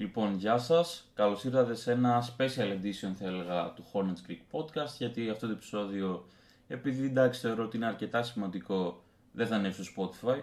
[0.00, 1.10] Λοιπόν, γεια σας.
[1.14, 4.94] Καλώς ήρθατε σε ένα special edition, θα έλεγα, του Hornets Creek Podcast.
[4.98, 6.26] Γιατί αυτό το επεισόδιο,
[6.68, 9.02] επειδή εντάξει θεωρώ ότι είναι αρκετά σημαντικό,
[9.32, 10.40] δεν θα ανέβει στο Spotify.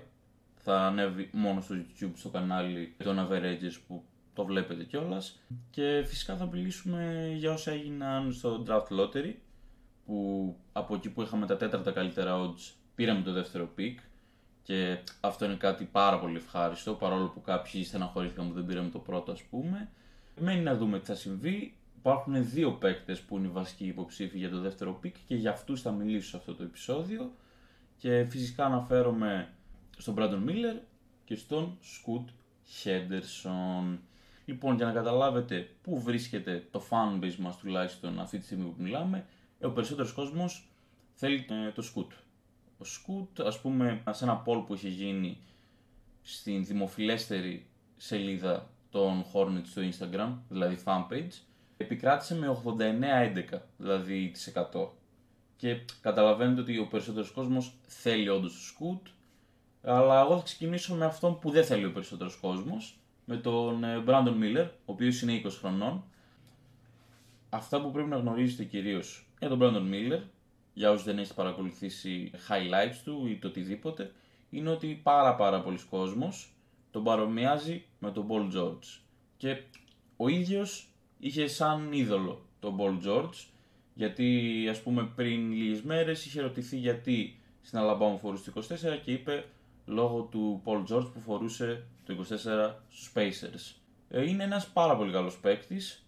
[0.55, 5.39] Θα ανέβει μόνο στο YouTube, στο κανάλι των Averages που το βλέπετε κιόλας.
[5.69, 9.33] Και φυσικά θα μιλήσουμε για όσα έγιναν στο Draft Lottery.
[10.05, 13.95] Που από εκεί που είχαμε τα τέταρτα καλύτερα odds, πήραμε το δεύτερο pick
[14.67, 18.99] και αυτό είναι κάτι πάρα πολύ ευχάριστο, παρόλο που κάποιοι στεναχωρήθηκαν που δεν πήραμε το
[18.99, 19.89] πρώτο ας πούμε.
[20.39, 21.75] Μένει να δούμε τι θα συμβεί.
[21.97, 25.81] Υπάρχουν δύο παίκτες που είναι οι βασικοί υποψήφοι για το δεύτερο pick και για αυτούς
[25.81, 27.31] θα μιλήσω σε αυτό το επεισόδιο.
[27.97, 29.49] Και φυσικά αναφέρομαι
[29.97, 30.79] στον Brandon Miller
[31.25, 32.25] και στον Scoot
[32.83, 33.97] Henderson.
[34.45, 39.25] Λοιπόν, για να καταλάβετε πού βρίσκεται το fanbase μας τουλάχιστον αυτή τη στιγμή που μιλάμε,
[39.61, 40.69] ο περισσότερος κόσμος
[41.13, 42.26] θέλει ε, το Scoot
[42.77, 45.37] ο Σκούτ, ας πούμε, σε ένα poll που είχε γίνει
[46.21, 47.65] στην δημοφιλέστερη
[47.97, 51.41] σελίδα των Hornets στο Instagram, δηλαδή fanpage,
[51.77, 52.61] επικράτησε με
[53.53, 54.87] 89-11, δηλαδή τις 100.
[55.57, 59.07] Και καταλαβαίνετε ότι ο περισσότερος κόσμος θέλει όντως το Σκούτ,
[59.83, 64.03] αλλά εγώ θα ξεκινήσω με αυτόν που δεν θέλει ο περισσότερος κόσμος, με τον ε,
[64.07, 66.03] Brandon Miller, ο οποίος είναι 20 χρονών.
[67.49, 70.21] Αυτά που πρέπει να γνωρίζετε κυρίως για τον Brandon Miller
[70.77, 74.11] για όσους δεν έχετε παρακολουθήσει highlights του ή το οτιδήποτε,
[74.49, 76.49] είναι ότι πάρα πάρα πολλοί κόσμος
[76.91, 78.99] τον παρομοιάζει με τον Paul George.
[79.37, 79.61] Και
[80.17, 80.87] ο ίδιος
[81.19, 83.45] είχε σαν είδωλο τον Paul George,
[83.93, 89.11] γιατί ας πούμε πριν λίγες μέρες είχε ρωτηθεί γιατί στην Alabama φορούσε το 24 και
[89.11, 89.45] είπε
[89.85, 93.75] λόγω του Paul George που φορούσε το 24 στους Pacers.
[94.09, 96.06] Ε, είναι ένας πάρα πολύ καλός παίκτης,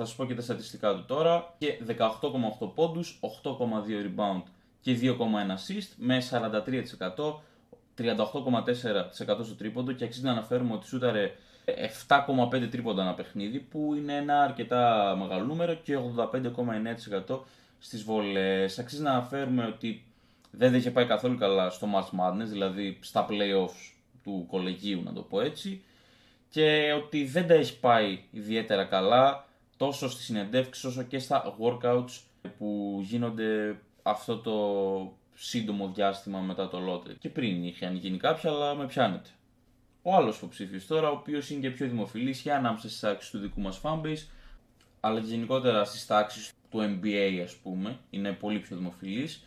[0.00, 1.54] θα σας πω και τα στατιστικά του τώρα.
[1.58, 4.42] Και 18,8 πόντους, 8,2 rebound
[4.80, 7.42] και 2,1 assist με 43%,
[7.98, 11.32] 38,4% στο τρίποντο και αξίζει να αναφέρουμε ότι σούταρε
[12.08, 15.98] 7,5 τρίποντα ένα παιχνίδι που είναι ένα αρκετά μεγάλο νούμερο και
[17.28, 17.38] 85,9%
[17.78, 18.78] στις βολές.
[18.78, 20.04] Αξίζει να αναφέρουμε ότι
[20.50, 25.22] δεν είχε πάει καθόλου καλά στο Match Madness, δηλαδή στα playoffs του κολεγίου να το
[25.22, 25.82] πω έτσι
[26.50, 29.46] και ότι δεν τα έχει πάει ιδιαίτερα καλά
[29.78, 32.20] τόσο στις συνεντεύξεις όσο και στα workouts
[32.58, 34.56] που γίνονται αυτό το
[35.34, 37.16] σύντομο διάστημα μετά το λότε.
[37.18, 39.28] Και πριν είχε γίνει κάποια, αλλά με πιάνεται.
[40.02, 43.38] Ο άλλος υποψήφιος τώρα, ο οποίος είναι και πιο δημοφιλής και ανάμεσα στις τάξει του
[43.38, 44.26] δικού μας fanbase,
[45.00, 49.44] αλλά και γενικότερα στις τάξεις του NBA, ας πούμε, είναι πολύ πιο δημοφιλής,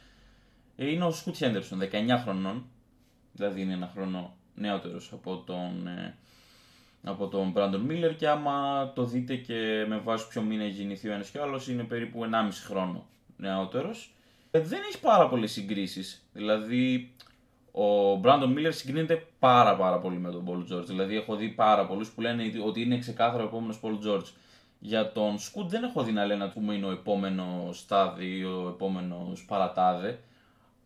[0.76, 2.66] ε, είναι ο Σκουτ Χέντερσον, 19 χρονών,
[3.34, 6.16] δηλαδή είναι ένα χρόνο νεότερος από τον ε,
[7.04, 11.10] από τον Brandon Miller και άμα το δείτε και με βάση ποιο μήνα έχει γεννηθεί
[11.10, 12.28] ο ένας και ο άλλος είναι περίπου 1,5
[12.66, 13.06] χρόνο
[13.38, 14.14] νεότερος.
[14.52, 16.28] Ε, δεν έχει πάρα πολλές συγκρίσεις.
[16.34, 17.14] Δηλαδή,
[17.72, 20.86] ο Brandon Miller συγκρίνεται πάρα πάρα πολύ με τον Paul George.
[20.86, 24.26] Δηλαδή, έχω δει πάρα πολλούς που λένε ότι είναι ξεκάθαρο ο επόμενος Paul George.
[24.80, 28.68] Για τον Σκουτ δεν έχω δει να λένε ότι είναι ο επόμενος στάδι ή ο
[28.68, 30.20] επόμενος παρατάδε.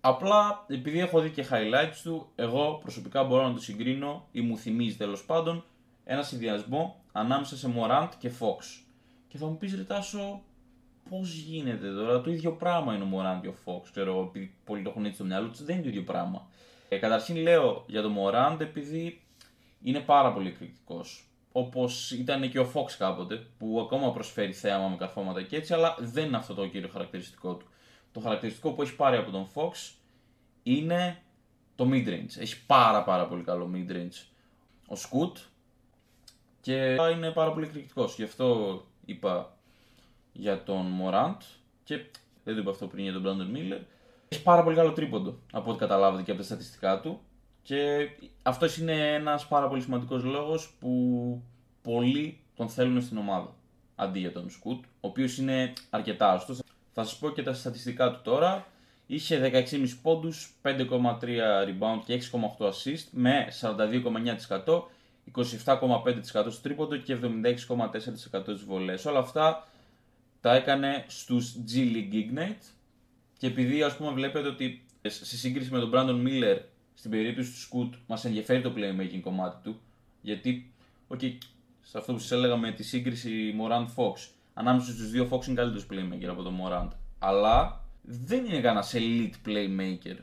[0.01, 4.57] Απλά επειδή έχω δει και highlights του, εγώ προσωπικά μπορώ να το συγκρίνω ή μου
[4.57, 5.63] θυμίζει τέλος πάντων
[6.05, 8.83] ένα συνδυασμό ανάμεσα σε Morant και Fox.
[9.27, 10.41] Και θα μου πεις Ρετάσο,
[11.09, 13.81] πώς γίνεται τώρα, το ίδιο πράγμα είναι ο Morant και ο Fox.
[13.91, 16.47] Ξέρω, επειδή πολλοί το έχουν έτσι στο μυαλό τους, δεν είναι το ίδιο πράγμα.
[16.89, 19.21] Ε, καταρχήν λέω για τον Morant επειδή
[19.81, 21.29] είναι πάρα πολύ εκρηκτικός.
[21.51, 25.95] Όπως ήταν και ο Fox κάποτε, που ακόμα προσφέρει θέαμα με καρφώματα και έτσι, αλλά
[25.99, 27.65] δεν είναι αυτό το κύριο χαρακτηριστικό του.
[28.11, 29.93] Το χαρακτηριστικό που έχει πάρει από τον Fox
[30.63, 31.21] είναι
[31.75, 32.39] το midrange.
[32.39, 34.25] Έχει πάρα πάρα πολύ καλό midrange.
[34.87, 35.37] Ο Scoot
[36.65, 38.15] και είναι πάρα πολύ εκρηκτικός.
[38.15, 39.57] Γι' αυτό είπα
[40.31, 41.41] για τον Μωράντ
[41.83, 41.95] και
[42.43, 43.79] δεν το είπα αυτό πριν για τον Μπράντον Μίλλερ.
[44.27, 47.19] Έχει πάρα πολύ καλό τρίποντο από ό,τι καταλάβατε και από τα στατιστικά του.
[47.61, 48.09] Και
[48.41, 51.41] αυτός είναι ένας πάρα πολύ σημαντικός λόγος που
[51.81, 53.55] πολλοί τον θέλουν στην ομάδα.
[53.95, 56.53] Αντί για τον Σκουτ, ο οποίος είναι αρκετά άστο.
[56.93, 58.67] Θα σας πω και τα στατιστικά του τώρα.
[59.05, 64.83] Είχε 16,5 πόντου, 5,3 rebound και 6,8 assist με 42,9%
[65.35, 67.99] 27,5% στο τρίποντο και 76,4%
[68.41, 69.05] στις βολές.
[69.05, 69.67] Όλα αυτά
[70.41, 72.63] τα έκανε στους G League Ignite.
[73.37, 76.59] Και επειδή ας πούμε βλέπετε ότι σε σύγκριση με τον Brandon Miller
[76.93, 79.79] στην περίπτωση του Scoot μας ενδιαφέρει το playmaking κομμάτι του
[80.21, 80.73] γιατί,
[81.07, 81.37] okay,
[81.81, 85.55] σε αυτό που σας έλεγα με τη σύγκριση Morant Fox ανάμεσα στους δύο Fox είναι
[85.55, 86.89] καλύτερος playmaker από τον Morant.
[87.19, 90.17] Αλλά δεν είναι κανένας elite playmaker.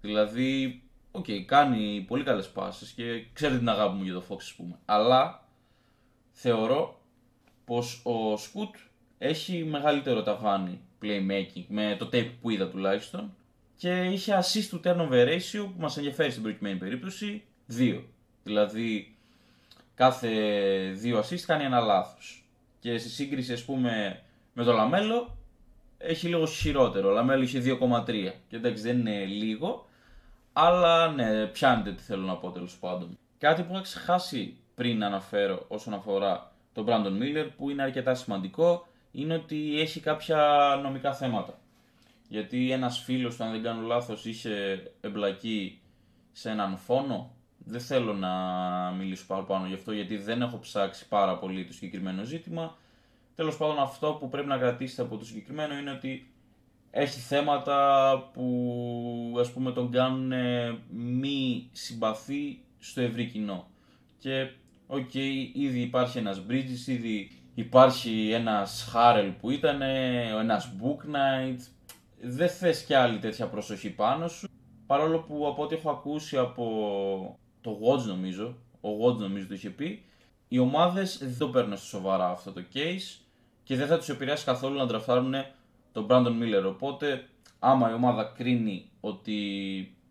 [0.00, 4.36] Δηλαδή OK, okay, κάνει πολύ καλές πάσεις και ξέρετε την αγάπη μου για το Fox,
[4.36, 4.78] ας πούμε.
[4.84, 5.48] Αλλά
[6.32, 7.00] θεωρώ
[7.64, 8.74] πως ο Σκουτ
[9.18, 13.34] έχει μεγαλύτερο ταβάνι playmaking με το tape που είδα τουλάχιστον
[13.76, 17.42] και είχε assist to turnover ratio που μας ενδιαφέρει στην προκειμένη περίπτωση
[17.78, 18.02] 2.
[18.42, 19.16] Δηλαδή
[19.94, 20.30] κάθε
[20.94, 22.44] δύο assist κάνει ένα λάθος.
[22.80, 24.22] Και σε σύγκριση ας πούμε
[24.52, 25.36] με το Λαμέλο
[25.98, 27.08] έχει λίγο χειρότερο.
[27.08, 29.88] Ο Λαμέλο είχε 2,3 και εντάξει δεν είναι λίγο,
[30.60, 33.18] αλλά ναι, πιάνετε τι θέλω να πω τέλος πάντων.
[33.38, 38.14] Κάτι που είχα ξεχάσει πριν να αναφέρω όσον αφορά τον Brandon Miller που είναι αρκετά
[38.14, 40.38] σημαντικό είναι ότι έχει κάποια
[40.82, 41.58] νομικά θέματα.
[42.28, 45.80] Γιατί ένας φίλος του, αν δεν κάνω λάθος, είχε εμπλακεί
[46.32, 47.34] σε έναν φόνο.
[47.58, 48.30] Δεν θέλω να
[48.90, 52.76] μιλήσω παραπάνω γι' αυτό γιατί δεν έχω ψάξει πάρα πολύ το συγκεκριμένο ζήτημα.
[53.34, 56.29] Τέλος πάντων αυτό που πρέπει να κρατήσετε από το συγκεκριμένο είναι ότι
[56.90, 60.32] έχει θέματα που ας πούμε τον κάνουν
[60.90, 63.66] μη συμπαθή στο ευρύ κοινό.
[64.18, 64.50] Και
[64.86, 69.82] OK, okay, ήδη υπάρχει ένας Bridges, ήδη υπάρχει ένας Χάρελ που ήταν,
[70.40, 71.58] ένας Bouknight,
[72.20, 74.48] δεν θες κι άλλη τέτοια προσοχή πάνω σου.
[74.86, 79.70] Παρόλο που από ό,τι έχω ακούσει από το Watch νομίζω, ο Watch νομίζω το είχε
[79.70, 80.04] πει,
[80.48, 83.20] οι ομάδες δεν το παίρνουν στο σοβαρά αυτό το case
[83.62, 85.34] και δεν θα τους επηρεάσει καθόλου να τραφτάρουν
[85.92, 86.64] τον Brandon Miller.
[86.66, 87.28] Οπότε,
[87.58, 89.34] άμα η ομάδα κρίνει ότι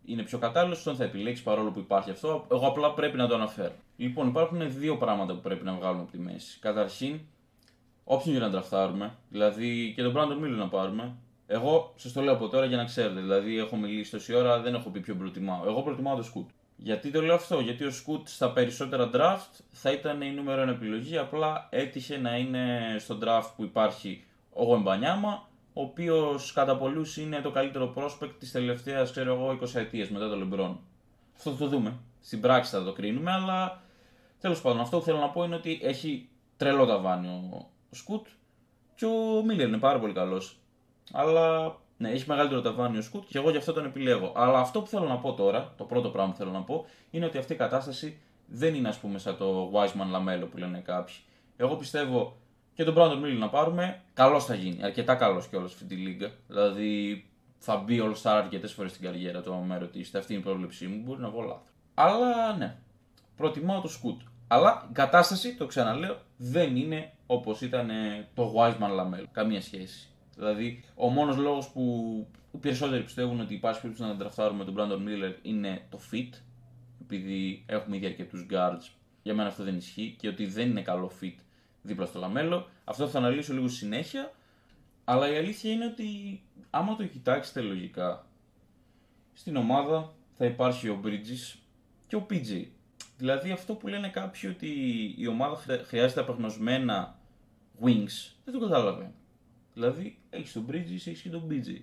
[0.05, 2.45] είναι πιο κατάλληλος, τον θα επιλέξει παρόλο που υπάρχει αυτό.
[2.51, 3.73] Εγώ απλά πρέπει να το αναφέρω.
[3.97, 6.59] Λοιπόν, υπάρχουν δύο πράγματα που πρέπει να βγάλουμε από τη μέση.
[6.59, 7.19] Καταρχήν,
[8.03, 11.15] όποιον για να τραφτάρουμε, δηλαδή και τον Brandon Miller να πάρουμε,
[11.47, 13.19] εγώ σας το λέω από τώρα για να ξέρετε.
[13.19, 15.61] Δηλαδή, έχω μιλήσει τόση ώρα, δεν έχω πει ποιο προτιμάω.
[15.65, 16.53] Εγώ προτιμάω το Scoot.
[16.75, 20.67] Γιατί το λέω αυτό, Γιατί ο Scoot στα περισσότερα draft θα ήταν η νούμερο 1
[20.67, 21.17] επιλογή.
[21.17, 24.23] Απλά έτυχε να είναι στο draft που υπάρχει
[24.53, 25.48] ο Γουεμπανιάμα,
[25.79, 30.29] ο οποίος κατά πολλούς είναι το καλύτερο prospect της τελευταίας, ξέρω εγώ, 20 ετία μετά
[30.29, 30.75] το LeBron.
[31.35, 31.97] Αυτό θα το δούμε.
[32.21, 33.81] Στην πράξη θα το κρίνουμε, αλλά
[34.39, 38.27] τέλος πάντων αυτό που θέλω να πω είναι ότι έχει τρελό ταβάνι ο, ο Σκουτ
[38.95, 40.57] και ο Μίλλερ είναι πάρα πολύ καλός.
[41.11, 44.31] Αλλά ναι, έχει μεγαλύτερο ταβάνι ο Σκουτ και εγώ γι' αυτό τον επιλέγω.
[44.35, 47.25] Αλλά αυτό που θέλω να πω τώρα, το πρώτο πράγμα που θέλω να πω, είναι
[47.25, 51.15] ότι αυτή η κατάσταση δεν είναι ας πούμε σαν το Wiseman Lamelo που λένε κάποιοι.
[51.57, 52.37] Εγώ πιστεύω
[52.79, 54.83] και τον Brandon Miller να πάρουμε, καλός θα γίνει.
[54.83, 56.31] Αρκετά καλός κιόλας αυτή τη λίγα.
[56.47, 57.25] Δηλαδή
[57.57, 60.17] θα μπει όλο Star αρκετές φορές στην καριέρα του, αν με ρωτήσετε.
[60.17, 61.01] Αυτή είναι η πρόβλεψή μου.
[61.05, 61.67] Μπορεί να βγω λάθος.
[61.93, 62.75] Αλλά ναι,
[63.35, 64.25] προτιμάω το Scoot.
[64.47, 67.89] Αλλά η κατάσταση, το ξαναλέω, δεν είναι όπως ήταν
[68.33, 69.25] το Wiseman Lamelo.
[69.31, 70.07] Καμία σχέση.
[70.35, 71.83] Δηλαδή, ο μόνος λόγος που
[72.51, 76.29] οι περισσότεροι πιστεύουν ότι υπάρχει περίπτωση να τραφτάρουμε τον Brandon Miller είναι το fit.
[77.01, 78.91] Επειδή έχουμε ήδη αρκετούς guards.
[79.21, 81.35] Για μένα αυτό δεν ισχύει και ότι δεν είναι καλό fit
[81.81, 82.69] δίπλα στο λαμέλο.
[82.83, 84.31] Αυτό θα αναλύσω λίγο συνέχεια.
[85.03, 88.25] Αλλά η αλήθεια είναι ότι άμα το κοιτάξετε λογικά,
[89.33, 91.59] στην ομάδα θα υπάρχει ο Bridges
[92.07, 92.65] και ο PJ.
[93.17, 94.69] Δηλαδή αυτό που λένε κάποιοι ότι
[95.17, 97.19] η ομάδα χρειάζεται απεγνωσμένα
[97.81, 99.13] wings, δεν το καταλαβαίνω.
[99.73, 101.81] Δηλαδή έχεις τον Bridges, έχεις και τον PJ.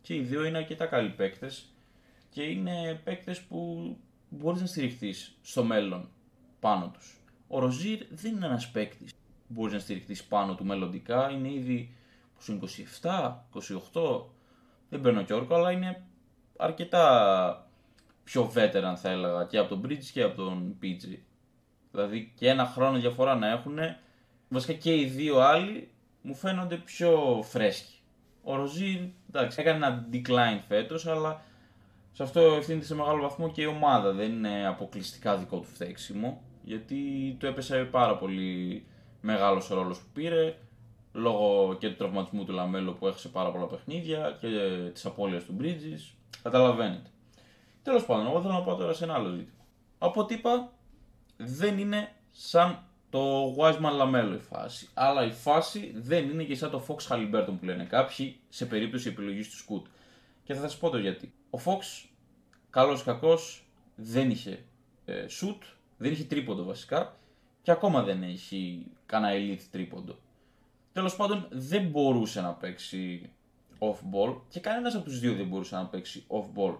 [0.00, 1.72] Και οι δύο είναι αρκετά καλοί παίκτες
[2.30, 3.96] και είναι παίκτες που
[4.28, 6.08] μπορείς να στηριχθεί στο μέλλον
[6.60, 7.17] πάνω τους.
[7.48, 11.30] Ο Ροζίρ δεν είναι ένας παίκτης που μπορείς να στηριχθεί πάνω του μελλοντικά.
[11.30, 11.94] Είναι ήδη
[13.02, 13.34] 27,
[13.92, 14.22] 28.
[14.88, 16.02] Δεν παίρνω και όρκο, αλλά είναι
[16.56, 17.68] αρκετά
[18.24, 21.18] πιο veteran θα έλεγα και από τον Bridge και από τον PG.
[21.90, 23.78] Δηλαδή και ένα χρόνο διαφορά να έχουν.
[24.48, 25.90] Βασικά και οι δύο άλλοι
[26.22, 27.94] μου φαίνονται πιο φρέσκοι.
[28.42, 31.42] Ο Ροζίρ εντάξει, έκανε ένα decline φέτος, αλλά
[32.12, 34.12] σε αυτό ευθύνεται σε μεγάλο βαθμό και η ομάδα.
[34.12, 36.96] Δεν είναι αποκλειστικά δικό του φταίξιμο γιατί
[37.38, 38.84] του έπεσε πάρα πολύ
[39.20, 40.56] μεγάλος ο ρόλος που πήρε
[41.12, 44.48] λόγω και του τραυματισμού του Λαμέλο που έχασε πάρα πολλά παιχνίδια και
[44.92, 46.14] της απώλειας του Bridges.
[46.42, 47.10] Καταλαβαίνετε.
[47.82, 49.64] Τέλος πάντων, εγώ θέλω να πάω τώρα σε ένα άλλο ζήτημα.
[49.98, 50.72] Από ό,τι είπα,
[51.36, 54.88] δεν είναι σαν το Wiseman Λαμέλο η φάση.
[54.94, 59.08] Αλλά η φάση δεν είναι και σαν το Fox Halliburton που λένε κάποιοι σε περίπτωση
[59.08, 59.86] επιλογής του Σκουτ.
[60.44, 61.32] Και θα σας πω το γιατί.
[61.50, 62.08] Ο Fox,
[62.70, 63.62] καλός ή κακός,
[63.94, 64.64] δεν είχε
[65.04, 67.16] ε, shoot, δεν είχε τρίποντο βασικά
[67.62, 70.18] και ακόμα δεν έχει κανένα elite τρίποντο.
[70.92, 73.30] Τέλος πάντων δεν μπορούσε να παίξει
[73.78, 76.76] off-ball και κανένας από τους δύο δεν μπορούσε να παίξει off-ball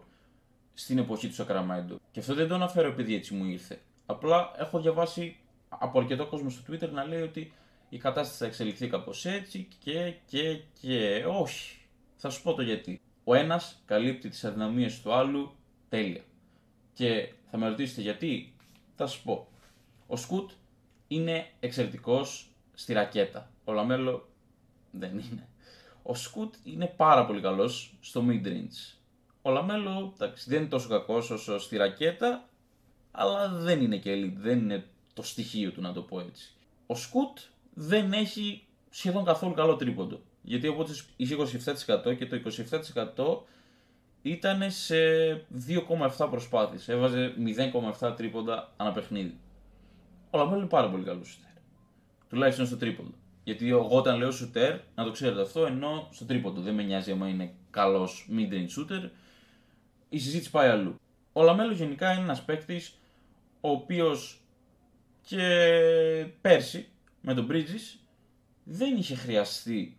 [0.75, 2.01] στην εποχή του Σακραμέντο.
[2.11, 3.81] Και αυτό δεν το αναφέρω επειδή έτσι μου ήρθε.
[4.07, 5.37] Απλά έχω διαβάσει
[5.69, 7.53] από αρκετό κόσμο στο Twitter να λέει ότι
[7.89, 11.77] η κατάσταση θα εξελιχθεί κάπως έτσι και και και όχι.
[12.17, 13.01] Θα σου πω το γιατί.
[13.25, 15.55] Ο ένας καλύπτει τις αδυναμίες του άλλου
[15.89, 16.23] τέλεια.
[16.93, 18.53] Και θα με ρωτήσετε γιατί.
[19.01, 19.49] Θα σας πω.
[20.07, 20.51] Ο Σκουτ
[21.09, 23.51] είναι εξαιρετικός στη ρακέτα.
[23.65, 24.29] Ο Λαμέλο
[24.91, 25.49] δεν είναι.
[26.03, 28.97] Ο Σκουτ είναι πάρα πολύ καλός στο mid-range.
[29.43, 32.49] Ο Λαμέλο εντάξει, δεν είναι τόσο κακός όσο στη ρακέτα,
[33.11, 36.53] αλλά δεν είναι και elite, δεν είναι το στοιχείο του να το πω έτσι.
[36.87, 37.39] Ο Σκουτ
[37.75, 40.21] δεν έχει σχεδόν καθόλου καλό τρίποντο.
[40.43, 41.37] Γιατί οπότε είχε
[42.05, 42.41] 27% και το
[43.17, 43.39] 27%
[44.31, 44.97] ήταν σε
[46.19, 46.89] 2,7 προσπάθειες.
[46.89, 47.35] Έβαζε
[48.01, 49.39] 0,7 τρίποντα ανά παιχνίδι.
[50.31, 51.51] ο Λαμέλο είναι πάρα πολύ καλός σουτέρ.
[52.29, 53.15] Τουλάχιστον στο τρίποντο.
[53.45, 56.61] Γιατί εγώ όταν λέω σουτέρ, να το ξέρετε αυτό, ενώ στο τρίποντο.
[56.61, 59.11] Δεν με νοιάζει άμα είναι καλός mid-range shooter.
[60.09, 60.95] Η συζήτηση πάει αλλού.
[61.33, 62.99] Ο Λαμέλο γενικά είναι ένας παίκτης
[63.61, 64.41] ο οποίος
[65.23, 65.47] και
[66.41, 66.89] πέρσι
[67.21, 67.99] με τον Bridges
[68.65, 69.97] δεν είχε χρειαστεί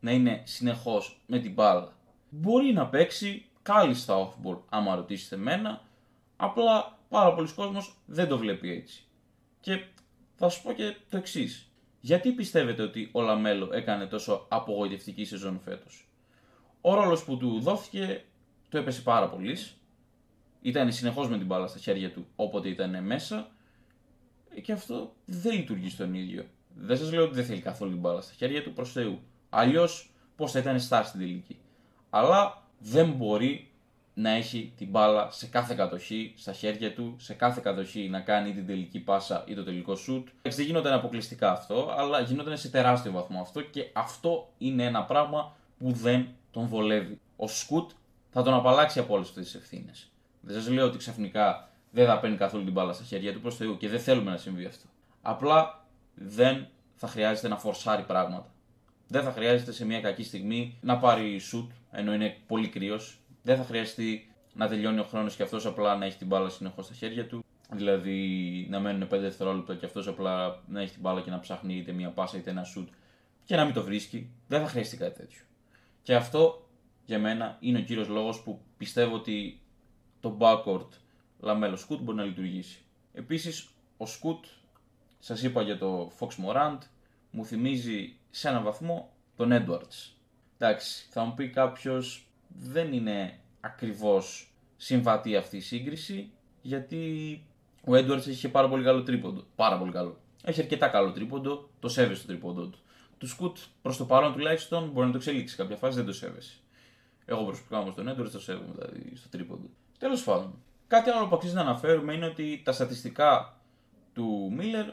[0.00, 1.92] να είναι συνεχώς με την μπάλα.
[2.28, 5.80] Μπορεί να παίξει κάλλιστα off-ball, άμα ρωτήσετε εμένα,
[6.36, 9.04] απλά πάρα πολύς κόσμος δεν το βλέπει έτσι.
[9.60, 9.84] Και
[10.34, 11.72] θα σου πω και το εξής.
[12.00, 16.08] Γιατί πιστεύετε ότι ο Λαμέλο έκανε τόσο απογοητευτική σεζόν φέτος;
[16.80, 18.24] Ο ρόλος που του δόθηκε
[18.68, 19.56] του έπεσε πάρα πολύ.
[20.62, 23.50] Ήταν συνεχώς με την μπάλα στα χέρια του όποτε ήταν μέσα.
[24.62, 26.44] Και αυτό δεν λειτουργεί στον ίδιο.
[26.74, 29.20] Δεν σας λέω ότι δεν θέλει καθόλου την μπάλα στα χέρια του προς Θεού.
[29.50, 31.58] Αλλιώς πώς θα ήταν στάση στην τελική.
[32.10, 33.70] Αλλά δεν μπορεί
[34.14, 38.52] να έχει την μπάλα σε κάθε κατοχή στα χέρια του, σε κάθε κατοχή να κάνει
[38.52, 40.28] την τελική πάσα ή το τελικό σουτ.
[40.42, 45.56] Δεν γινόταν αποκλειστικά αυτό, αλλά γινόταν σε τεράστιο βαθμό αυτό και αυτό είναι ένα πράγμα
[45.78, 47.20] που δεν τον βολεύει.
[47.36, 47.90] Ο Σκουτ
[48.30, 50.10] θα τον απαλλάξει από όλες αυτές τις ευθύνες.
[50.40, 53.56] Δεν σας λέω ότι ξαφνικά δεν θα παίρνει καθόλου την μπάλα στα χέρια του προς
[53.56, 54.84] Θεού και δεν θέλουμε να συμβεί αυτό.
[55.22, 55.84] Απλά
[56.14, 58.50] δεν θα χρειάζεται να φορσάρει πράγματα.
[59.12, 63.18] Δεν θα χρειάζεται σε μια κακή στιγμή να πάρει σουτ ενώ είναι πολύ κρύος.
[63.42, 66.84] Δεν θα χρειαστεί να τελειώνει ο χρόνος και αυτός απλά να έχει την μπάλα συνεχώς
[66.84, 67.44] στα χέρια του.
[67.70, 71.76] Δηλαδή να μένουν 5 δευτερόλεπτα και αυτός απλά να έχει την μπάλα και να ψάχνει
[71.76, 72.88] είτε μια πάσα είτε ένα σουτ
[73.44, 74.30] και να μην το βρίσκει.
[74.48, 75.42] Δεν θα χρειαστεί κάτι τέτοιο.
[76.02, 76.68] Και αυτό
[77.04, 79.60] για μένα είναι ο κύριος λόγος που πιστεύω ότι
[80.20, 80.88] το backcourt
[81.40, 82.78] Λαμέλο Σκουτ μπορεί να λειτουργήσει.
[83.12, 84.44] Επίσης, ο Σκουτ,
[85.18, 86.78] σας είπα για το Fox Morant,
[87.32, 90.12] μου θυμίζει σε έναν βαθμό τον Edwards.
[90.58, 96.30] Εντάξει, θα μου πει κάποιος, δεν είναι ακριβώς συμβατή αυτή η σύγκριση,
[96.62, 97.00] γιατί
[97.84, 99.44] ο Edwards έχει πάρα πολύ καλό τρίποντο.
[99.56, 100.20] Πάρα πολύ καλό.
[100.44, 102.78] Έχει αρκετά καλό τρίποντο, το σέβεσαι το τρίποντο του.
[103.18, 106.56] Του Σκουτ προς το παρόν τουλάχιστον μπορεί να το εξελίξει κάποια φάση, δεν το σέβεσαι.
[107.24, 109.70] Εγώ προσωπικά όμως τον Edwards το σέβομαι δηλαδή στο τρίποντο.
[109.98, 110.54] Τέλος πάντων,
[110.86, 113.60] κάτι άλλο που αξίζει να αναφέρουμε είναι ότι τα στατιστικά
[114.12, 114.86] του Μίλλερ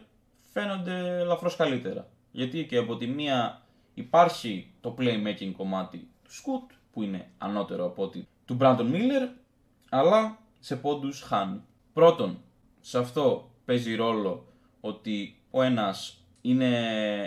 [0.52, 2.10] φαίνονται ελαφρώς καλύτερα.
[2.32, 3.62] Γιατί και από τη μία
[3.94, 9.30] υπάρχει το playmaking κομμάτι του Σκουτ, που είναι ανώτερο από ότι του Brandon Miller,
[9.90, 11.62] αλλά σε πόντους χάνει.
[11.94, 12.38] Πρώτον,
[12.82, 14.46] σε αυτό παίζει ρόλο
[14.82, 16.72] ότι ο ένας είναι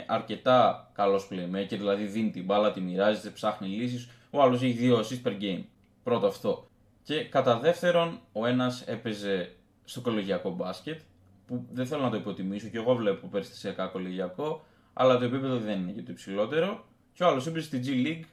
[0.09, 4.99] αρκετά καλός playmaker, δηλαδή δίνει την μπάλα, τη μοιράζεται, ψάχνει λύσεις, ο άλλος έχει δύο
[4.99, 5.65] assists per game.
[6.03, 6.67] Πρώτο αυτό.
[7.03, 9.55] Και κατά δεύτερον, ο ένας έπαιζε
[9.85, 11.01] στο κολεγιακό μπάσκετ,
[11.47, 15.81] που δεν θέλω να το υποτιμήσω και εγώ βλέπω περιστασιακά κολεγιακό, αλλά το επίπεδο δεν
[15.81, 16.85] είναι και το υψηλότερο.
[17.13, 18.27] Και ο άλλος έπαιζε στη G League,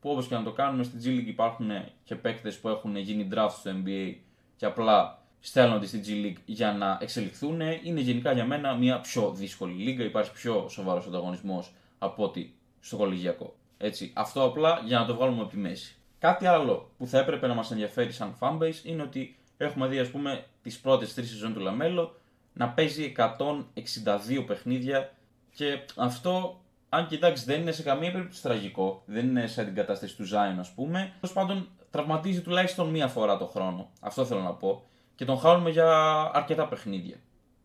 [0.00, 1.70] που όπως και να το κάνουμε, στη G League υπάρχουν
[2.04, 4.14] και παίκτες που έχουν γίνει draft στο NBA
[4.56, 7.60] και απλά στέλνονται στη G League για να εξελιχθούν.
[7.60, 12.96] Είναι γενικά για μένα μια πιο δύσκολη λίγκα, υπάρχει πιο σοβαρός ανταγωνισμός από ότι στο
[12.96, 13.54] κολεγιακό.
[13.78, 15.94] Έτσι, αυτό απλά για να το βγάλουμε από τη μέση.
[16.18, 20.08] Κάτι άλλο που θα έπρεπε να μας ενδιαφέρει σαν fanbase είναι ότι έχουμε δει, ας
[20.08, 22.14] πούμε, τις πρώτες τρεις σεζόν του Λαμέλο
[22.52, 25.12] να παίζει 162 παιχνίδια
[25.54, 29.02] και αυτό, αν κοιτάξεις, δεν είναι σε καμία περίπτωση τραγικό.
[29.06, 31.12] Δεν είναι σαν την κατάσταση του Zion, ας πούμε.
[31.20, 33.90] Τέλος πάντων, τραυματίζεται τουλάχιστον μία φορά το χρόνο.
[34.00, 34.84] Αυτό θέλω να πω.
[35.14, 37.16] Και τον χάνουμε για αρκετά παιχνίδια.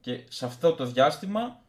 [0.01, 1.59] Και σε αυτό το διάστημα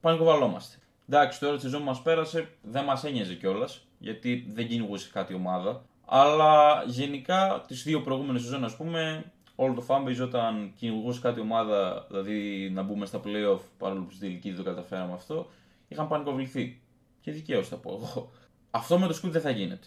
[0.00, 0.76] πανικοβαλόμαστε.
[1.08, 5.84] Εντάξει, τώρα τη σεζόν μας πέρασε, δεν μας ένοιαζε κιόλας, γιατί δεν κυνηγούσε κάτι ομάδα.
[6.06, 12.06] Αλλά γενικά τις δύο προηγούμενες σεζόν, ας πούμε, όλο το fanbase όταν κυνηγούσε κάτι ομάδα,
[12.08, 15.50] δηλαδή να μπούμε στα playoff, παρόλο που στην τελική δεν το καταφέραμε αυτό,
[15.88, 16.80] είχαν πανικοβληθεί.
[17.20, 18.30] Και δικαίως θα πω εγώ.
[18.70, 19.86] Αυτό με το σκούτ δεν θα γίνεται.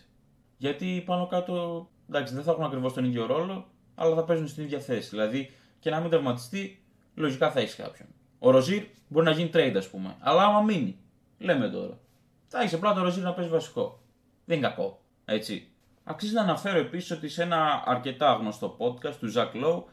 [0.58, 4.64] Γιατί πάνω κάτω, εντάξει, δεν θα έχουν ακριβώς τον ίδιο ρόλο, αλλά θα παίζουν στην
[4.64, 5.10] ίδια θέση.
[5.10, 6.84] Δηλαδή και να μην τερματιστεί,
[7.16, 8.08] λογικά θα έχεις κάποιον.
[8.40, 10.16] Ο Ροζίρ μπορεί να γίνει trade, ας πούμε.
[10.20, 10.98] Αλλά άμα μείνει,
[11.38, 12.00] λέμε τώρα.
[12.48, 14.00] Θα έχεις απλά το Ροζίρ να παίζει βασικό.
[14.46, 15.02] Δεν είναι κακό.
[15.26, 15.72] Έτσι.
[16.10, 19.84] Αξίζει να αναφέρω επίσης ότι σε ένα αρκετά γνωστό podcast του Ζακ Lowe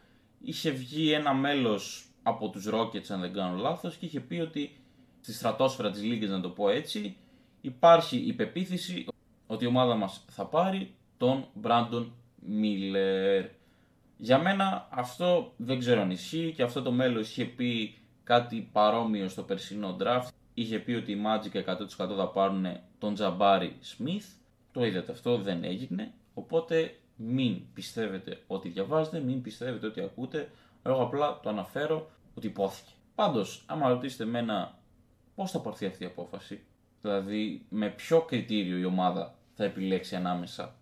[0.40, 4.76] είχε βγει ένα μέλος από τους Rockets, αν δεν κάνω λάθος, και είχε πει ότι
[5.20, 7.16] στη στρατόσφαιρα της Λίγκη, να το πω έτσι,
[7.60, 9.06] υπάρχει η πεποίθηση
[9.46, 12.06] ότι η ομάδα μας θα πάρει τον Brandon
[12.60, 13.48] Miller.
[14.16, 19.28] Για μένα αυτό δεν ξέρω αν ισχύει και αυτό το μέλος είχε πει κάτι παρόμοιο
[19.28, 20.28] στο περσινό draft.
[20.54, 22.66] Είχε πει ότι οι Magic 100% θα πάρουν
[22.98, 24.43] τον Τζαμπάρι Smith
[24.74, 26.12] το είδατε αυτό, δεν έγινε.
[26.34, 30.50] Οπότε μην πιστεύετε ότι διαβάζετε, μην πιστεύετε ότι ακούτε.
[30.82, 32.92] Εγώ απλά το αναφέρω ότι υπόθηκε.
[33.14, 34.78] Πάντως, άμα ρωτήσετε εμένα
[35.34, 36.64] πώς θα πάρθει αυτή η απόφαση,
[37.02, 40.74] δηλαδή με ποιο κριτήριο η ομάδα θα επιλέξει ανάμεσα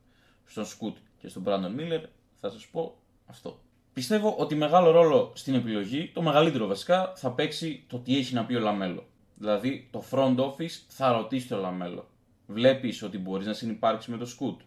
[0.47, 2.03] στον Σκουτ και στον Brandon Miller,
[2.35, 2.97] θα σας πω
[3.27, 3.61] αυτό.
[3.93, 8.45] Πιστεύω ότι μεγάλο ρόλο στην επιλογή, το μεγαλύτερο βασικά, θα παίξει το τι έχει να
[8.45, 9.07] πει ο Λαμέλο.
[9.35, 12.07] Δηλαδή, το front office θα ρωτήσει το Λαμέλο.
[12.53, 14.61] Βλέπεις ότι μπορείς να συνυπάρξεις με το Σκουτ.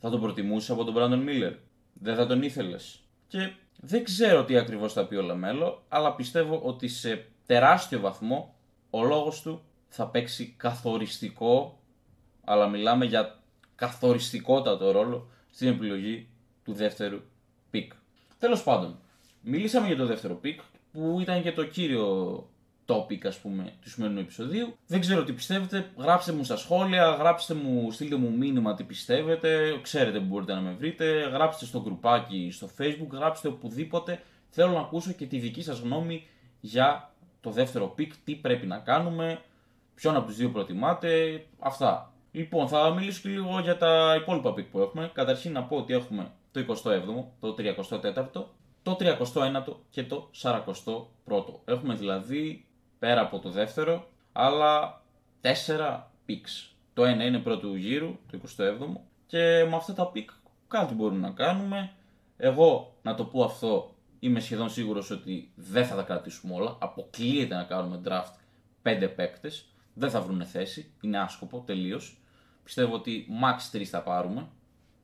[0.00, 1.54] Θα τον προτιμούσες από τον Brandon Miller.
[1.92, 3.00] Δεν θα τον ήθελες.
[3.28, 8.54] Και δεν ξέρω τι ακριβώς θα πει ο Λαμέλο, αλλά πιστεύω ότι σε τεράστιο βαθμό
[8.90, 11.78] ο λόγος του θα παίξει καθοριστικό,
[12.44, 13.40] αλλά μιλάμε για
[13.74, 16.28] καθοριστικότατο ρόλο στην επιλογή
[16.64, 17.20] του δεύτερου
[17.70, 17.92] pick.
[18.38, 18.98] Τέλος πάντων,
[19.40, 20.60] μιλήσαμε για το δεύτερο pick
[20.92, 22.48] που ήταν και το κύριο
[22.86, 24.76] topic ας πούμε του σημερινού επεισοδίου.
[24.86, 29.78] Δεν ξέρω τι πιστεύετε, γράψτε μου στα σχόλια, γράψτε μου, στείλτε μου μήνυμα τι πιστεύετε,
[29.82, 34.22] ξέρετε που μπορείτε να με βρείτε, γράψτε στο γκρουπάκι στο facebook, γράψτε οπουδήποτε.
[34.50, 36.26] Θέλω να ακούσω και τη δική σας γνώμη
[36.60, 39.40] για το δεύτερο pick, τι πρέπει να κάνουμε,
[39.94, 42.12] ποιον από τους δύο προτιμάτε, αυτά.
[42.32, 45.10] Λοιπόν, θα μιλήσω και λίγο για τα υπόλοιπα picks που έχουμε.
[45.14, 48.44] Καταρχήν να πω ότι έχουμε το 27ο, το 34ο,
[48.82, 51.60] το 31ο και το 41ο.
[51.64, 52.65] Έχουμε δηλαδή
[52.98, 55.02] πέρα από το δεύτερο άλλα
[55.40, 55.50] 4
[56.28, 56.70] picks.
[56.94, 60.24] Το ένα είναι πρώτου γύρου, το 27ο, και με αυτά τα pick
[60.68, 61.92] κάτι μπορούμε να κάνουμε.
[62.36, 66.76] Εγώ να το πω αυτό είμαι σχεδόν σίγουρος ότι δεν θα τα κρατήσουμε όλα.
[66.80, 68.32] Αποκλείεται να κάνουμε draft
[68.82, 69.68] 5 παίκτες.
[69.94, 70.92] Δεν θα βρουν θέση.
[71.00, 72.20] Είναι άσκοπο τελείως.
[72.64, 74.48] Πιστεύω ότι max 3 θα πάρουμε.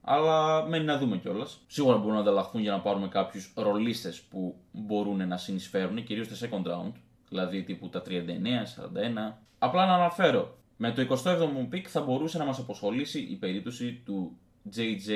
[0.01, 1.59] Αλλά μένει να δούμε κιόλας.
[1.67, 6.49] Σίγουρα μπορούν να ανταλλαχθούν για να πάρουμε κάποιους ρολίστες που μπορούν να συνεισφέρουν, κυρίως στα
[6.49, 6.93] second round,
[7.33, 8.11] δηλαδή τύπου τα 39,
[9.31, 9.35] 41.
[9.59, 14.37] Απλά να αναφέρω, με το 27ο pick θα μπορούσε να μας αποσχολήσει η περίπτωση του
[14.77, 15.11] JJ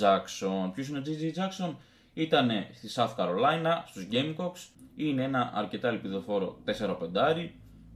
[0.00, 0.70] Jackson.
[0.74, 1.74] Ποιος είναι ο JJ Jackson,
[2.14, 7.48] ήταν στη South Carolina, στους Gamecocks, είναι ένα αρκετά ελπιδοφόρο 4-5.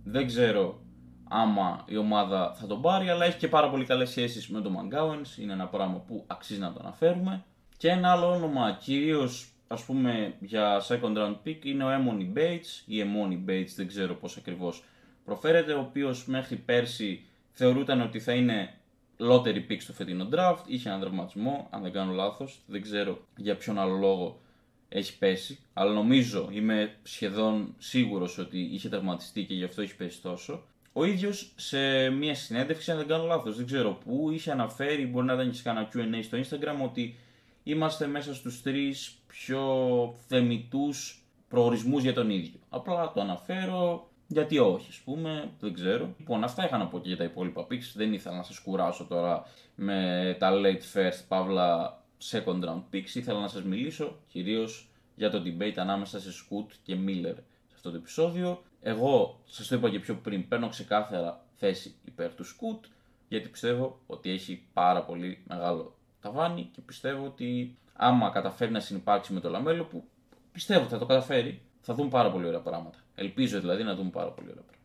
[0.04, 0.80] Δεν ξέρω
[1.28, 4.72] άμα η ομάδα θα τον πάρει, αλλά έχει και πάρα πολύ καλές σχέσεις με τον
[4.72, 7.44] Μαγκάουενς, είναι ένα πράγμα που αξίζει να το αναφέρουμε.
[7.76, 12.82] Και ένα άλλο όνομα, κυρίως ας πούμε για second round pick, είναι ο Emony Bates,
[12.86, 14.84] ή Emony Bates, δεν ξέρω πώς ακριβώς
[15.24, 18.74] προφέρεται, ο οποίος μέχρι πέρσι θεωρούταν ότι θα είναι
[19.18, 23.56] lottery pick στο φετινό draft, είχε έναν δραματισμό, αν δεν κάνω λάθος, δεν ξέρω για
[23.56, 24.40] ποιον άλλο λόγο
[24.88, 30.22] έχει πέσει, αλλά νομίζω, είμαι σχεδόν σίγουρος ότι είχε τραυματιστεί και γι' αυτό έχει πέσει
[30.22, 30.62] τόσο.
[30.92, 35.26] Ο ίδιος σε μια συνέντευξη, αν δεν κάνω λάθος, δεν ξέρω πού, είχε αναφέρει, μπορεί
[35.26, 37.14] να ήταν και σε κανένα QA στο Instagram, ότι
[37.62, 42.60] είμαστε μέσα στους τρεις πιο θεμητούς προορισμούς για τον ίδιο.
[42.68, 46.14] Απλά το αναφέρω, γιατί όχι, ας πούμε, δεν ξέρω.
[46.18, 47.92] Λοιπόν, αυτά είχα να πω και για τα υπόλοιπα picks.
[47.94, 49.44] Δεν ήθελα να σας κουράσω τώρα
[49.74, 53.14] με τα late first παύλα second round picks.
[53.14, 57.34] Ήθελα να σας μιλήσω κυρίως για το debate ανάμεσα σε Scoot και Miller
[57.66, 58.62] σε αυτό το επεισόδιο.
[58.80, 62.84] Εγώ, σας το είπα και πιο πριν, παίρνω ξεκάθαρα θέση υπέρ του Σκουτ,
[63.28, 65.95] γιατί πιστεύω ότι έχει πάρα πολύ μεγάλο
[66.26, 70.04] ταβάνι και πιστεύω ότι άμα καταφέρει να συνυπάρξει με το Λαμέλο, που
[70.52, 72.98] πιστεύω ότι θα το καταφέρει, θα δούμε πάρα πολύ ωραία πράγματα.
[73.14, 74.84] Ελπίζω δηλαδή να δούμε πάρα πολύ ωραία πράγματα.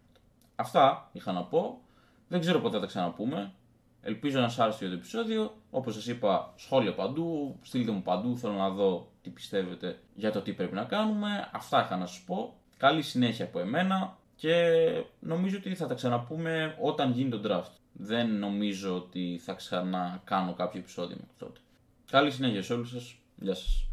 [0.55, 1.81] Αυτά είχα να πω.
[2.27, 3.51] Δεν ξέρω πότε θα τα ξαναπούμε.
[4.01, 5.53] Ελπίζω να σας άρεσε το επεισόδιο.
[5.71, 7.59] Όπως σας είπα, σχόλια παντού.
[7.61, 8.37] Στείλτε μου παντού.
[8.37, 11.49] Θέλω να δω τι πιστεύετε για το τι πρέπει να κάνουμε.
[11.53, 12.53] Αυτά είχα να σας πω.
[12.77, 14.53] Καλή συνέχεια από εμένα και
[15.19, 17.71] νομίζω ότι θα τα ξαναπούμε όταν γίνει το draft.
[18.03, 21.59] Δεν νομίζω ότι θα ξανακάνω κάποιο επεισόδιο μέχρι τότε.
[22.11, 23.15] Καλή συνέχεια σε όλους σας.
[23.35, 23.90] Γεια σας.